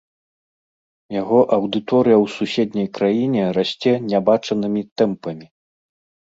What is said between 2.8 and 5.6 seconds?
краіне расце нябачанымі тэмпамі.